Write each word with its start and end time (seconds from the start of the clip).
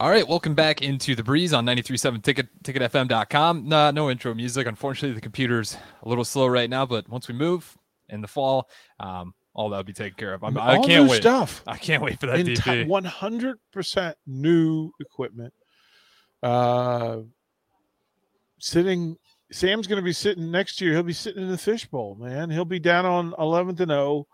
All 0.00 0.08
right, 0.08 0.26
welcome 0.26 0.54
back 0.54 0.80
into 0.80 1.14
the 1.14 1.22
breeze 1.22 1.52
on 1.52 1.66
93.7 1.66 2.22
ticket 2.22 2.62
ticketfm.com. 2.62 3.68
Nah, 3.68 3.90
no 3.90 4.08
intro 4.08 4.32
music. 4.32 4.66
Unfortunately, 4.66 5.14
the 5.14 5.20
computer's 5.20 5.76
a 6.02 6.08
little 6.08 6.24
slow 6.24 6.46
right 6.46 6.70
now, 6.70 6.86
but 6.86 7.06
once 7.10 7.28
we 7.28 7.34
move 7.34 7.76
in 8.08 8.22
the 8.22 8.26
fall, 8.26 8.70
um, 8.98 9.34
all 9.52 9.68
that'll 9.68 9.84
be 9.84 9.92
taken 9.92 10.16
care 10.16 10.32
of. 10.32 10.42
I'm, 10.42 10.56
I 10.56 10.76
can't 10.76 11.04
new 11.04 11.10
wait. 11.10 11.20
Stuff. 11.20 11.62
I 11.66 11.76
can't 11.76 12.02
wait 12.02 12.18
for 12.18 12.28
that 12.28 12.38
DP. 12.38 12.86
One 12.86 13.04
hundred 13.04 13.58
percent 13.74 14.16
new 14.26 14.90
equipment. 15.00 15.52
Uh, 16.42 17.18
sitting. 18.58 19.18
Sam's 19.52 19.86
going 19.86 20.00
to 20.00 20.02
be 20.02 20.14
sitting 20.14 20.50
next 20.50 20.80
year. 20.80 20.94
He'll 20.94 21.02
be 21.02 21.12
sitting 21.12 21.42
in 21.42 21.50
the 21.50 21.58
fishbowl, 21.58 22.14
man. 22.14 22.48
He'll 22.48 22.64
be 22.64 22.78
down 22.78 23.04
on 23.04 23.32
11th 23.32 23.80
and 23.80 23.90
0 23.90 24.20
pe- 24.20 24.30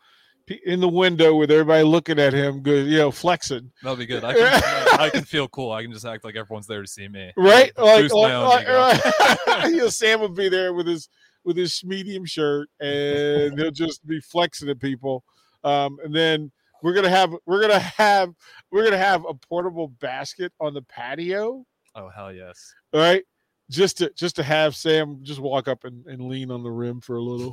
in 0.64 0.80
the 0.80 0.88
window 0.88 1.34
with 1.36 1.50
everybody 1.50 1.82
looking 1.84 2.18
at 2.18 2.32
him, 2.32 2.60
good, 2.60 2.86
you 2.86 2.98
know, 2.98 3.10
flexing. 3.10 3.70
That'll 3.82 3.96
be 3.96 4.06
good. 4.06 4.24
I 4.24 4.34
can, 4.34 5.00
I 5.00 5.10
can 5.10 5.24
feel 5.34 5.48
cool. 5.48 5.72
I 5.72 5.82
can 5.82 5.92
just 5.92 6.04
act 6.04 6.24
like 6.24 6.36
everyone's 6.36 6.66
there 6.66 6.82
to 6.82 6.88
see 6.88 7.08
me. 7.08 7.32
right? 7.36 7.72
Like, 7.76 8.10
my 8.12 8.36
like, 8.38 8.68
like- 8.68 9.64
you 9.70 9.76
know, 9.78 9.88
Sam 9.88 10.20
will 10.20 10.28
be 10.28 10.48
there 10.48 10.72
with 10.72 10.86
his 10.86 11.08
with 11.44 11.56
his 11.56 11.82
medium 11.84 12.24
shirt, 12.24 12.68
and 12.80 13.58
he'll 13.58 13.70
just 13.70 14.04
be 14.06 14.20
flexing 14.20 14.68
at 14.68 14.80
people. 14.80 15.22
Um, 15.64 15.98
and 16.04 16.14
then 16.14 16.50
we're 16.82 16.94
gonna 16.94 17.08
have 17.08 17.34
we're 17.46 17.60
gonna 17.60 17.78
have 17.78 18.32
we're 18.70 18.84
gonna 18.84 18.98
have 18.98 19.24
a 19.28 19.34
portable 19.34 19.88
basket 19.88 20.52
on 20.60 20.74
the 20.74 20.82
patio, 20.82 21.64
Oh 21.94 22.08
hell 22.08 22.32
yes. 22.32 22.72
all 22.92 23.00
right? 23.00 23.24
Just 23.70 23.98
to 23.98 24.10
just 24.14 24.36
to 24.36 24.42
have 24.44 24.76
Sam 24.76 25.18
just 25.22 25.40
walk 25.40 25.66
up 25.66 25.82
and, 25.84 26.04
and 26.06 26.22
lean 26.28 26.52
on 26.52 26.62
the 26.62 26.70
rim 26.70 27.00
for 27.00 27.16
a 27.16 27.20
little. 27.22 27.52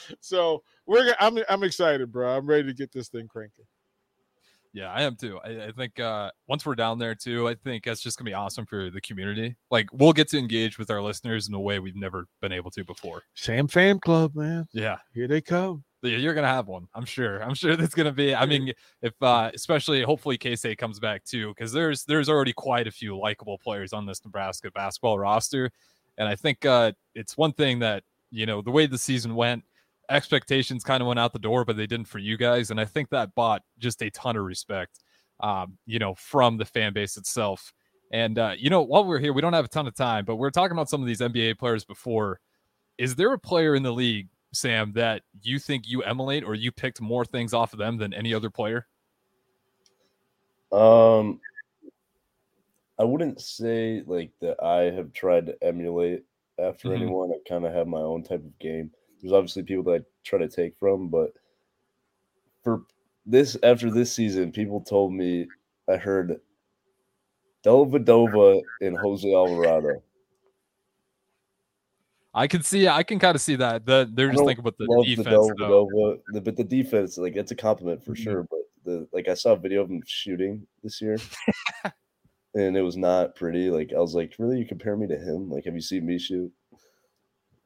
so 0.20 0.62
we're 0.86 1.04
gonna, 1.04 1.16
I'm 1.20 1.38
I'm 1.48 1.62
excited, 1.62 2.12
bro. 2.12 2.36
I'm 2.36 2.46
ready 2.46 2.64
to 2.64 2.74
get 2.74 2.92
this 2.92 3.08
thing 3.08 3.28
cranking. 3.28 3.64
Yeah, 4.72 4.92
I 4.92 5.02
am 5.02 5.16
too. 5.16 5.40
I, 5.44 5.66
I 5.66 5.72
think 5.72 5.98
uh, 5.98 6.30
once 6.46 6.66
we're 6.66 6.74
down 6.74 6.98
there 6.98 7.14
too, 7.14 7.48
I 7.48 7.54
think 7.54 7.84
that's 7.84 8.00
just 8.00 8.18
gonna 8.18 8.30
be 8.30 8.34
awesome 8.34 8.66
for 8.66 8.90
the 8.90 9.00
community. 9.00 9.56
Like 9.70 9.88
we'll 9.92 10.12
get 10.12 10.28
to 10.30 10.38
engage 10.38 10.78
with 10.78 10.90
our 10.90 11.02
listeners 11.02 11.48
in 11.48 11.54
a 11.54 11.60
way 11.60 11.78
we've 11.78 11.96
never 11.96 12.26
been 12.40 12.52
able 12.52 12.70
to 12.72 12.84
before. 12.84 13.22
Sam 13.34 13.66
Fan 13.66 13.98
Club, 14.00 14.34
man. 14.34 14.66
Yeah, 14.72 14.98
Here 15.14 15.26
they 15.26 15.40
come. 15.40 15.84
Yeah, 16.02 16.18
you're 16.18 16.34
gonna 16.34 16.46
have 16.46 16.68
one. 16.68 16.86
I'm 16.94 17.04
sure. 17.04 17.42
I'm 17.42 17.54
sure 17.54 17.74
that's 17.76 17.94
gonna 17.94 18.12
be. 18.12 18.34
I 18.34 18.46
mean, 18.46 18.72
if 19.02 19.14
uh, 19.20 19.50
especially 19.52 20.02
hopefully 20.02 20.38
K 20.38 20.54
State 20.54 20.78
comes 20.78 21.00
back 21.00 21.24
too, 21.24 21.48
because 21.48 21.72
there's 21.72 22.04
there's 22.04 22.28
already 22.28 22.52
quite 22.52 22.86
a 22.86 22.92
few 22.92 23.18
likable 23.18 23.58
players 23.58 23.92
on 23.92 24.06
this 24.06 24.24
Nebraska 24.24 24.70
basketball 24.70 25.18
roster, 25.18 25.72
and 26.16 26.28
I 26.28 26.36
think 26.36 26.64
uh, 26.64 26.92
it's 27.14 27.36
one 27.36 27.52
thing 27.52 27.80
that 27.80 28.04
you 28.30 28.46
know 28.46 28.62
the 28.62 28.70
way 28.70 28.86
the 28.86 28.98
season 28.98 29.34
went, 29.34 29.64
expectations 30.10 30.84
kind 30.84 31.02
of 31.02 31.06
went 31.06 31.18
out 31.18 31.32
the 31.32 31.38
door, 31.38 31.64
but 31.64 31.76
they 31.76 31.86
didn't 31.86 32.08
for 32.08 32.18
you 32.18 32.36
guys, 32.36 32.70
and 32.70 32.80
I 32.80 32.84
think 32.84 33.10
that 33.10 33.34
bought 33.34 33.62
just 33.78 34.02
a 34.02 34.10
ton 34.10 34.36
of 34.36 34.44
respect, 34.44 35.00
um, 35.40 35.78
you 35.86 35.98
know, 35.98 36.14
from 36.14 36.56
the 36.56 36.64
fan 36.64 36.92
base 36.92 37.16
itself. 37.16 37.72
And 38.12 38.38
uh, 38.38 38.54
you 38.58 38.70
know, 38.70 38.82
while 38.82 39.04
we're 39.04 39.18
here, 39.18 39.32
we 39.32 39.42
don't 39.42 39.52
have 39.52 39.66
a 39.66 39.68
ton 39.68 39.86
of 39.86 39.94
time, 39.94 40.24
but 40.24 40.36
we're 40.36 40.50
talking 40.50 40.72
about 40.72 40.88
some 40.88 41.00
of 41.00 41.06
these 41.06 41.20
NBA 41.20 41.58
players 41.58 41.84
before. 41.84 42.40
Is 42.96 43.14
there 43.14 43.32
a 43.32 43.38
player 43.38 43.74
in 43.74 43.82
the 43.82 43.92
league 43.92 44.28
Sam, 44.52 44.92
that 44.94 45.22
you 45.42 45.58
think 45.58 45.84
you 45.86 46.02
emulate 46.02 46.42
or 46.42 46.54
you 46.54 46.72
picked 46.72 47.00
more 47.00 47.24
things 47.24 47.52
off 47.52 47.72
of 47.74 47.78
them 47.78 47.98
than 47.98 48.14
any 48.14 48.32
other 48.32 48.50
player? 48.50 48.86
Um, 50.72 51.40
I 52.98 53.04
wouldn't 53.04 53.40
say 53.40 54.02
like 54.06 54.30
that 54.40 54.62
I 54.62 54.90
have 54.90 55.12
tried 55.12 55.46
to 55.46 55.62
emulate 55.62 56.24
after 56.58 56.88
Mhm. 56.88 56.96
anyone. 56.96 57.30
I 57.32 57.38
kind 57.48 57.64
of 57.64 57.72
have 57.72 57.86
my 57.86 58.00
own 58.00 58.22
type 58.22 58.40
of 58.40 58.58
game. 58.58 58.90
There's 59.20 59.32
obviously 59.32 59.62
people 59.62 59.84
that 59.84 60.02
I 60.02 60.04
try 60.24 60.38
to 60.38 60.48
take 60.48 60.76
from, 60.78 61.08
but 61.08 61.32
for 62.62 62.82
this 63.26 63.56
after 63.62 63.90
this 63.90 64.12
season, 64.12 64.52
people 64.52 64.80
told 64.80 65.12
me 65.12 65.48
I 65.88 65.96
heard 65.96 66.40
Dellavedova 67.64 68.62
and 68.80 68.96
Jose 68.96 69.32
Alvarado. 69.32 70.02
I 72.34 72.46
can 72.46 72.62
see, 72.62 72.86
I 72.86 73.02
can 73.02 73.18
kind 73.18 73.34
of 73.34 73.40
see 73.40 73.56
that. 73.56 73.84
The, 73.84 74.08
they're 74.12 74.30
just 74.30 74.44
thinking 74.44 74.60
about 74.62 74.78
the 74.78 74.86
defense. 75.04 75.26
the. 75.58 76.20
The, 76.28 76.40
but 76.40 76.56
the 76.56 76.64
defense, 76.64 77.18
like 77.18 77.36
it's 77.36 77.50
a 77.50 77.56
compliment 77.56 78.04
for 78.04 78.12
Mhm. 78.12 78.16
sure. 78.22 78.42
But 78.44 78.60
the 78.84 79.08
like 79.12 79.28
I 79.28 79.34
saw 79.34 79.52
a 79.52 79.56
video 79.56 79.82
of 79.82 79.90
him 79.90 80.02
shooting 80.06 80.66
this 80.84 81.00
year, 81.00 81.18
and 82.54 82.76
it 82.76 82.82
was 82.82 82.96
not 82.96 83.34
pretty. 83.34 83.70
Like 83.70 83.92
I 83.92 83.98
was 83.98 84.14
like, 84.14 84.34
really, 84.38 84.58
you 84.58 84.66
compare 84.66 84.96
me 84.96 85.06
to 85.08 85.16
him? 85.16 85.50
Like, 85.50 85.64
have 85.64 85.74
you 85.74 85.80
seen 85.80 86.06
me 86.06 86.18
shoot? 86.18 86.52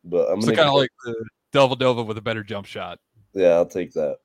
But 0.04 0.30
I'm 0.30 0.41
So 0.42 0.54
kind 0.54 0.68
of 0.68 0.74
like 0.74 0.91
the 1.04 1.24
Dellavedova 1.52 2.06
with 2.06 2.18
a 2.18 2.22
better 2.22 2.42
jump 2.42 2.66
shot. 2.66 2.98
yeah, 3.34 3.50
I'll 3.50 3.66
take 3.66 3.92
that. 3.92 4.18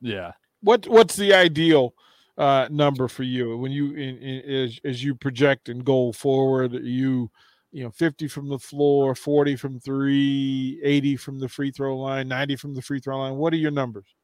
Yeah. 0.00 0.32
what 0.60 0.86
what's 0.88 1.16
the 1.16 1.32
ideal 1.34 1.94
uh 2.38 2.68
number 2.70 3.08
for 3.08 3.22
you 3.22 3.56
when 3.56 3.72
you 3.72 3.92
in, 3.94 4.18
in, 4.18 4.64
as 4.64 4.78
as 4.84 5.02
you 5.02 5.14
project 5.14 5.70
and 5.70 5.84
go 5.84 6.12
forward 6.12 6.74
are 6.74 6.80
you 6.80 7.30
you 7.72 7.82
know 7.82 7.90
50 7.90 8.28
from 8.28 8.48
the 8.48 8.58
floor 8.58 9.14
40 9.14 9.56
from 9.56 9.80
3 9.80 10.80
80 10.82 11.16
from 11.16 11.38
the 11.38 11.48
free 11.48 11.70
throw 11.70 11.96
line 11.96 12.28
90 12.28 12.56
from 12.56 12.74
the 12.74 12.82
free 12.82 13.00
throw 13.00 13.18
line 13.20 13.36
what 13.36 13.54
are 13.54 13.56
your 13.56 13.70
numbers 13.70 14.14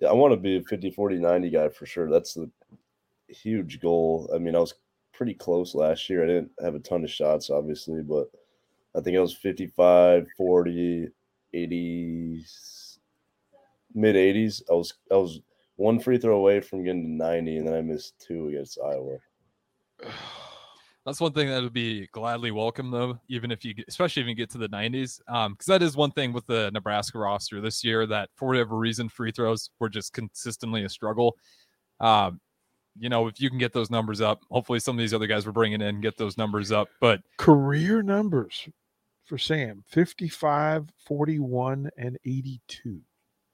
Yeah, 0.00 0.08
I 0.10 0.12
want 0.12 0.32
to 0.32 0.36
be 0.36 0.56
a 0.56 0.62
50, 0.62 0.90
40, 0.90 1.16
90 1.16 1.50
guy 1.50 1.68
for 1.70 1.86
sure. 1.86 2.10
That's 2.10 2.34
the 2.34 2.50
huge 3.28 3.80
goal. 3.80 4.28
I 4.34 4.38
mean, 4.38 4.54
I 4.54 4.58
was 4.58 4.74
pretty 5.12 5.34
close 5.34 5.74
last 5.74 6.10
year. 6.10 6.24
I 6.24 6.26
didn't 6.26 6.50
have 6.62 6.74
a 6.74 6.80
ton 6.80 7.04
of 7.04 7.10
shots, 7.10 7.48
obviously, 7.48 8.02
but 8.02 8.26
I 8.96 9.00
think 9.00 9.16
I 9.16 9.20
was 9.20 9.34
55, 9.34 10.26
40, 10.36 11.08
80, 11.54 12.44
mid 13.94 14.16
80s. 14.16 14.62
I 14.70 14.74
was 14.74 14.94
I 15.10 15.16
was 15.16 15.40
one 15.76 15.98
free 15.98 16.18
throw 16.18 16.36
away 16.36 16.60
from 16.60 16.84
getting 16.84 17.04
to 17.04 17.24
90, 17.24 17.58
and 17.58 17.68
then 17.68 17.74
I 17.74 17.80
missed 17.80 18.14
two 18.18 18.48
against 18.48 18.78
Iowa. 18.84 19.18
That's 21.06 21.20
one 21.20 21.32
thing 21.32 21.48
that 21.48 21.62
would 21.62 21.74
be 21.74 22.06
gladly 22.12 22.50
welcome, 22.50 22.90
though, 22.90 23.18
even 23.28 23.50
if 23.50 23.62
you, 23.62 23.74
especially 23.88 24.22
if 24.22 24.28
you 24.28 24.34
get 24.34 24.48
to 24.52 24.58
the 24.58 24.70
90s, 24.70 25.18
because 25.50 25.66
that 25.66 25.82
is 25.82 25.98
one 25.98 26.12
thing 26.12 26.32
with 26.32 26.46
the 26.46 26.70
Nebraska 26.72 27.18
roster 27.18 27.60
this 27.60 27.84
year 27.84 28.06
that 28.06 28.30
for 28.36 28.48
whatever 28.48 28.78
reason 28.78 29.10
free 29.10 29.30
throws 29.30 29.68
were 29.80 29.90
just 29.90 30.14
consistently 30.14 30.84
a 30.84 30.88
struggle. 30.88 31.36
Um, 32.00 32.40
you 32.98 33.10
know, 33.10 33.26
if 33.26 33.38
you 33.38 33.50
can 33.50 33.58
get 33.58 33.74
those 33.74 33.90
numbers 33.90 34.22
up, 34.22 34.44
hopefully 34.50 34.78
some 34.78 34.96
of 34.96 34.98
these 34.98 35.12
other 35.12 35.26
guys 35.26 35.44
we're 35.44 35.52
bringing 35.52 35.82
in 35.82 36.00
get 36.00 36.16
those 36.16 36.38
numbers 36.38 36.72
up. 36.72 36.88
But 37.00 37.20
career 37.36 38.02
numbers 38.02 38.66
for 39.24 39.38
sam 39.38 39.82
55 39.88 40.90
41 41.06 41.90
and 41.96 42.18
82 42.24 43.00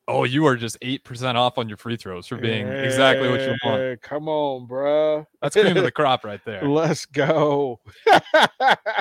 oh, 0.08 0.24
you 0.24 0.44
are 0.44 0.56
just 0.56 0.76
eight 0.82 1.04
percent 1.04 1.38
off 1.38 1.56
on 1.56 1.68
your 1.68 1.76
free 1.76 1.96
throws 1.96 2.26
for 2.26 2.36
being 2.36 2.66
exactly 2.66 3.28
what 3.28 3.40
you 3.42 3.54
want. 3.64 4.02
Come 4.02 4.28
on 4.28 4.66
bruh. 4.66 5.24
That's 5.40 5.54
cream 5.54 5.76
of 5.76 5.84
the 5.84 5.90
crop 5.92 6.24
right 6.24 6.44
there. 6.44 6.68
let's 6.68 7.06
go 7.06 7.80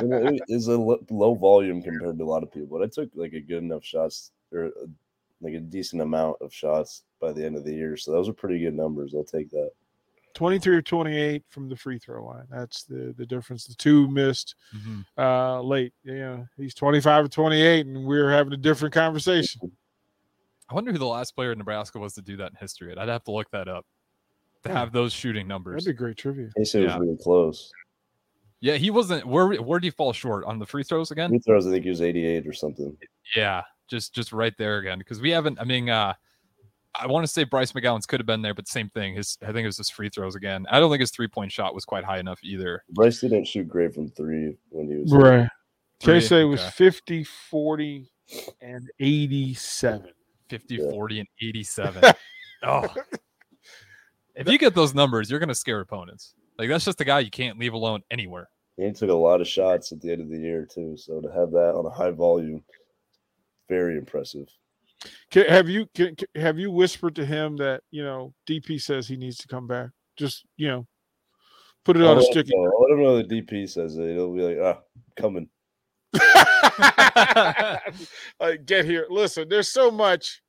it 0.04 0.42
is 0.48 0.68
a 0.68 0.78
low 0.78 1.36
volume 1.36 1.82
compared 1.82 2.18
to 2.18 2.24
a 2.24 2.26
lot 2.26 2.44
of 2.44 2.52
people, 2.52 2.78
but 2.78 2.84
I 2.84 2.88
took 2.88 3.10
like 3.16 3.34
a 3.34 3.42
good 3.42 3.64
enough 3.64 3.84
shots 3.84 4.32
or 4.52 4.66
uh, 4.66 4.88
like 5.42 5.54
a 5.54 5.60
decent 5.60 6.02
amount 6.02 6.38
of 6.42 6.54
shots 6.54 7.04
by 7.22 7.32
the 7.32 7.46
end 7.46 7.56
of 7.56 7.64
the 7.64 7.74
year. 7.74 7.98
So 7.98 8.12
those 8.12 8.30
are 8.30 8.34
pretty 8.34 8.60
good 8.60 8.76
numbers. 8.76 9.14
I'll 9.16 9.24
take 9.24 9.50
that. 9.52 9.72
23 10.36 10.76
or 10.78 10.82
28 10.82 11.44
from 11.50 11.70
the 11.70 11.76
free 11.76 11.98
throw 12.00 12.26
line. 12.26 12.46
That's 12.50 12.84
the 12.84 13.14
the 13.18 13.26
difference. 13.26 13.66
The 13.66 13.76
two 13.76 14.08
missed 14.10 14.56
Mhm. 14.76 15.06
uh 15.18 15.62
late. 15.62 15.94
Yeah, 16.04 16.46
he's 16.58 16.74
25 16.74 17.26
or 17.26 17.28
28, 17.28 17.86
and 17.86 18.06
we're 18.06 18.30
having 18.32 18.54
a 18.54 18.58
different 18.58 18.94
conversation. 18.94 19.72
I 20.70 20.76
wonder 20.76 20.92
who 20.92 20.98
the 21.00 21.06
last 21.08 21.36
player 21.36 21.52
in 21.52 21.58
Nebraska 21.58 21.98
was 22.00 22.14
to 22.14 22.22
do 22.22 22.38
that 22.38 22.52
in 22.52 22.58
history. 22.60 22.96
I'd 22.96 23.10
have 23.10 23.24
to 23.24 23.32
look 23.32 23.50
that 23.52 23.68
up 23.68 23.86
to 24.64 24.70
Yeah. 24.70 24.78
have 24.80 24.92
those 24.92 25.12
shooting 25.14 25.48
numbers. 25.48 25.84
That'd 25.86 25.96
be 25.96 25.98
great 25.98 26.18
trivia. 26.18 26.50
They 26.56 26.64
said 26.64 26.84
it 26.84 26.88
was 26.88 26.98
really 27.00 27.18
close. 27.18 27.72
Yeah, 28.62 28.76
he 28.76 28.92
wasn't. 28.92 29.26
Where 29.26 29.48
where 29.62 29.80
did 29.80 29.88
he 29.88 29.92
fall 29.92 30.14
short 30.14 30.44
on 30.46 30.60
the 30.60 30.66
free 30.66 30.84
throws 30.84 31.12
again? 31.12 31.30
Free 31.30 31.40
throws, 31.40 31.66
I 31.66 31.72
think 31.72 31.86
he 31.86 31.90
was 31.90 32.02
88 32.02 32.46
or 32.46 32.54
something. 32.54 32.96
Yeah, 33.36 33.64
just 33.90 34.14
just 34.14 34.32
right 34.34 34.54
there 34.58 34.78
again 34.80 35.00
because 35.00 35.22
we 35.22 35.32
haven't. 35.32 35.60
I 35.60 35.64
mean, 35.64 35.90
uh 35.90 36.14
I 36.96 37.08
want 37.08 37.26
to 37.26 37.32
say 37.32 37.44
Bryce 37.44 37.72
McGowens 37.72 38.08
could 38.08 38.20
have 38.20 38.28
been 38.28 38.42
there, 38.42 38.54
but 38.54 38.68
same 38.68 38.90
thing. 38.90 39.16
His 39.16 39.38
I 39.42 39.48
think 39.48 39.60
it 39.60 39.68
was 39.68 39.78
his 39.78 39.90
free 39.90 40.10
throws 40.10 40.36
again. 40.36 40.66
I 40.70 40.80
don't 40.80 40.90
think 40.90 41.02
his 41.02 41.12
three 41.12 41.28
point 41.28 41.52
shot 41.52 41.74
was 41.74 41.86
quite 41.86 42.04
high 42.04 42.20
enough 42.20 42.40
either. 42.44 42.84
Bryce 42.90 43.22
didn't 43.22 43.46
shoot 43.46 43.68
great 43.68 43.94
from 43.94 44.10
three 44.10 44.58
when 44.70 44.88
he 44.88 44.96
was 44.96 45.14
Right. 45.14 45.48
Three, 46.00 46.20
Keisei 46.20 46.50
was 46.50 46.62
okay. 46.62 46.70
50, 46.72 47.24
40, 47.26 48.10
and 48.62 48.90
87. 49.00 50.12
50, 50.50 50.76
Yeah. 50.76 50.90
40, 50.90 51.20
and 51.20 51.28
87. 51.42 52.14
oh. 52.64 52.88
If 54.36 54.48
you 54.48 54.58
get 54.58 54.74
those 54.74 54.94
numbers, 54.94 55.30
you're 55.30 55.40
going 55.40 55.50
to 55.50 55.56
scare 55.56 55.82
opponents. 55.82 56.36
Like, 56.58 56.70
that's 56.70 56.86
just 56.86 57.02
a 57.02 57.06
guy 57.06 57.20
you 57.20 57.30
can't 57.30 57.60
leave 57.60 57.74
alone 57.74 58.02
anywhere. 58.10 58.50
He 58.78 58.90
took 58.94 59.10
a 59.10 59.14
lot 59.14 59.42
of 59.42 59.48
shots 59.48 59.92
at 59.92 60.00
the 60.00 60.12
end 60.12 60.22
of 60.22 60.30
the 60.30 60.40
year 60.40 60.66
too. 60.66 60.96
So 60.96 61.20
to 61.20 61.28
have 61.34 61.52
that 61.52 61.76
on 61.76 61.86
a 61.86 61.90
high 61.90 62.12
volume, 62.12 62.64
very 63.68 63.98
impressive. 63.98 64.48
Can, 65.32 65.46
have 65.46 65.70
you 65.70 65.88
can, 65.96 66.16
have 66.36 66.60
you 66.60 66.72
whispered 66.72 67.16
to 67.16 67.26
him 67.26 67.58
that 67.58 67.82
you 67.92 68.04
know 68.04 68.34
DP 68.48 68.82
says 68.82 69.08
he 69.08 69.16
needs 69.16 69.38
to 69.38 69.48
come 69.48 69.68
back? 69.68 69.90
Just 70.18 70.46
you 70.58 70.68
know, 70.68 70.88
put 71.86 71.96
it 71.98 72.04
on 72.04 72.18
a 72.18 72.22
sticky. 72.22 72.52
know. 72.54 72.72
Let 72.80 72.92
him 72.92 73.04
know 73.04 73.18
the 73.18 73.24
DP 73.24 73.70
says 73.70 73.98
it. 73.98 74.14
He'll 74.14 74.34
be 74.34 74.42
like, 74.42 74.58
ah, 74.62 74.82
coming. 75.16 75.50
like 78.40 78.66
get 78.66 78.84
here 78.84 79.06
listen 79.12 79.48
there's 79.48 79.72
so 79.72 79.92
much 79.92 80.42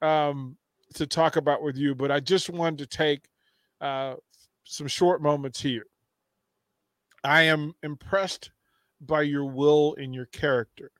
um 0.00 0.56
to 0.94 1.08
talk 1.08 1.34
about 1.34 1.60
with 1.60 1.76
you 1.76 1.92
but 1.92 2.08
i 2.08 2.20
just 2.20 2.48
wanted 2.48 2.78
to 2.78 2.86
take 2.86 3.24
uh 3.80 4.14
some 4.64 4.86
short 4.86 5.22
moments 5.22 5.60
here. 5.60 5.86
I 7.24 7.42
am 7.42 7.74
impressed 7.82 8.50
by 9.00 9.22
your 9.22 9.44
will 9.44 9.94
and 9.96 10.14
your 10.14 10.26
character. 10.26 10.90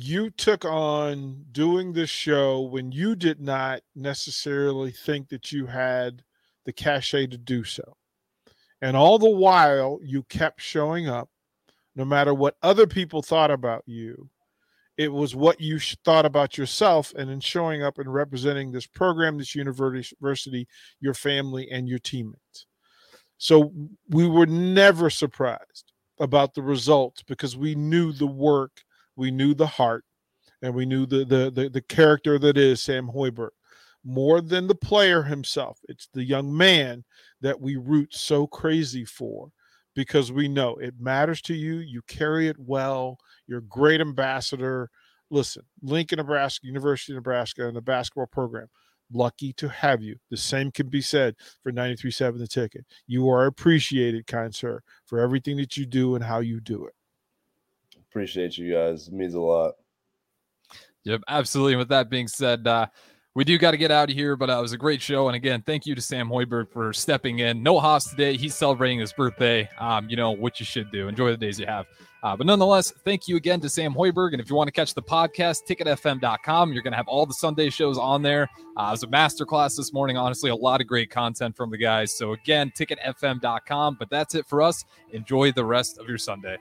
You 0.00 0.30
took 0.30 0.64
on 0.64 1.44
doing 1.50 1.92
this 1.92 2.08
show 2.08 2.60
when 2.60 2.92
you 2.92 3.16
did 3.16 3.40
not 3.40 3.80
necessarily 3.96 4.92
think 4.92 5.28
that 5.30 5.50
you 5.50 5.66
had 5.66 6.22
the 6.64 6.72
cachet 6.72 7.26
to 7.28 7.38
do 7.38 7.64
so. 7.64 7.96
And 8.80 8.96
all 8.96 9.18
the 9.18 9.28
while, 9.28 9.98
you 10.02 10.22
kept 10.24 10.60
showing 10.60 11.08
up, 11.08 11.28
no 11.96 12.04
matter 12.04 12.32
what 12.32 12.56
other 12.62 12.86
people 12.86 13.22
thought 13.22 13.50
about 13.50 13.82
you. 13.86 14.30
It 14.96 15.12
was 15.12 15.34
what 15.34 15.60
you 15.60 15.80
thought 16.04 16.26
about 16.26 16.56
yourself, 16.56 17.12
and 17.16 17.28
in 17.30 17.40
showing 17.40 17.82
up 17.82 17.98
and 17.98 18.12
representing 18.12 18.70
this 18.70 18.86
program, 18.86 19.36
this 19.36 19.54
university, 19.54 20.68
your 21.00 21.14
family, 21.14 21.68
and 21.70 21.88
your 21.88 21.98
teammates. 21.98 22.66
So 23.36 23.72
we 24.08 24.28
were 24.28 24.46
never 24.46 25.10
surprised 25.10 25.92
about 26.20 26.54
the 26.54 26.62
results 26.62 27.22
because 27.22 27.56
we 27.56 27.74
knew 27.74 28.12
the 28.12 28.26
work, 28.26 28.82
we 29.18 29.30
knew 29.32 29.52
the 29.52 29.66
heart, 29.66 30.04
and 30.62 30.74
we 30.74 30.86
knew 30.86 31.04
the 31.04 31.24
the 31.24 31.50
the, 31.50 31.68
the 31.68 31.82
character 31.82 32.38
that 32.38 32.56
is 32.56 32.82
Sam 32.82 33.08
Hoiberg. 33.08 33.50
More 34.04 34.40
than 34.40 34.68
the 34.68 34.74
player 34.76 35.24
himself, 35.24 35.80
it's 35.88 36.08
the 36.14 36.24
young 36.24 36.56
man 36.56 37.04
that 37.42 37.60
we 37.60 37.76
root 37.76 38.14
so 38.14 38.46
crazy 38.46 39.04
for 39.04 39.50
because 39.94 40.30
we 40.30 40.46
know 40.48 40.76
it 40.76 40.94
matters 41.00 41.42
to 41.42 41.54
you. 41.54 41.78
You 41.78 42.00
carry 42.06 42.46
it 42.46 42.56
well. 42.58 43.18
You're 43.48 43.58
a 43.58 43.62
great 43.62 44.00
ambassador. 44.00 44.88
Listen, 45.30 45.64
Lincoln, 45.82 46.18
Nebraska, 46.18 46.66
University 46.66 47.12
of 47.12 47.16
Nebraska, 47.16 47.66
and 47.66 47.76
the 47.76 47.82
basketball 47.82 48.28
program 48.28 48.68
lucky 49.12 49.52
to 49.54 49.68
have 49.68 50.02
you. 50.02 50.16
The 50.30 50.36
same 50.36 50.70
can 50.70 50.88
be 50.88 51.00
said 51.00 51.34
for 51.62 51.72
93.7 51.72 52.38
The 52.38 52.46
Ticket. 52.46 52.84
You 53.06 53.28
are 53.30 53.46
appreciated, 53.46 54.26
kind 54.26 54.54
sir, 54.54 54.82
for 55.06 55.18
everything 55.18 55.56
that 55.56 55.76
you 55.76 55.86
do 55.86 56.14
and 56.14 56.24
how 56.24 56.40
you 56.40 56.60
do 56.60 56.86
it. 56.86 56.94
Appreciate 58.10 58.56
you 58.56 58.72
guys. 58.72 59.08
It 59.08 59.14
means 59.14 59.34
a 59.34 59.40
lot. 59.40 59.74
Yep, 61.04 61.22
absolutely. 61.28 61.74
And 61.74 61.78
with 61.78 61.88
that 61.88 62.10
being 62.10 62.28
said, 62.28 62.66
uh, 62.66 62.86
we 63.34 63.44
do 63.44 63.56
got 63.56 63.70
to 63.70 63.76
get 63.76 63.90
out 63.90 64.10
of 64.10 64.16
here, 64.16 64.34
but 64.36 64.50
uh, 64.50 64.58
it 64.58 64.62
was 64.62 64.72
a 64.72 64.76
great 64.76 65.00
show. 65.00 65.28
And 65.28 65.36
again, 65.36 65.62
thank 65.64 65.86
you 65.86 65.94
to 65.94 66.00
Sam 66.00 66.28
Hoiberg 66.28 66.72
for 66.72 66.92
stepping 66.92 67.38
in. 67.38 67.62
No 67.62 67.78
Haas 67.78 68.10
today. 68.10 68.36
He's 68.36 68.54
celebrating 68.54 68.98
his 68.98 69.12
birthday. 69.12 69.68
Um, 69.78 70.08
you 70.08 70.16
know 70.16 70.32
what 70.32 70.58
you 70.58 70.66
should 70.66 70.90
do. 70.90 71.06
Enjoy 71.06 71.30
the 71.30 71.36
days 71.36 71.60
you 71.60 71.66
have. 71.66 71.86
Uh, 72.22 72.36
but 72.36 72.46
nonetheless, 72.46 72.92
thank 73.04 73.28
you 73.28 73.36
again 73.36 73.60
to 73.60 73.68
Sam 73.68 73.94
Hoiberg. 73.94 74.32
And 74.32 74.40
if 74.40 74.50
you 74.50 74.56
want 74.56 74.66
to 74.66 74.72
catch 74.72 74.92
the 74.92 75.02
podcast, 75.02 75.66
ticketfm.com. 75.68 76.72
You're 76.72 76.82
going 76.82 76.92
to 76.92 76.96
have 76.96 77.06
all 77.06 77.26
the 77.26 77.34
Sunday 77.34 77.70
shows 77.70 77.96
on 77.96 78.22
there. 78.22 78.48
Uh, 78.76 78.88
it 78.88 78.90
was 78.90 79.02
a 79.04 79.06
masterclass 79.06 79.76
this 79.76 79.92
morning. 79.92 80.16
Honestly, 80.16 80.50
a 80.50 80.56
lot 80.56 80.80
of 80.80 80.88
great 80.88 81.10
content 81.10 81.56
from 81.56 81.70
the 81.70 81.78
guys. 81.78 82.16
So 82.18 82.32
again, 82.32 82.72
ticketfm.com. 82.76 83.96
But 84.00 84.10
that's 84.10 84.34
it 84.34 84.46
for 84.46 84.62
us. 84.62 84.84
Enjoy 85.12 85.52
the 85.52 85.64
rest 85.64 85.98
of 85.98 86.08
your 86.08 86.18
Sunday. 86.18 86.56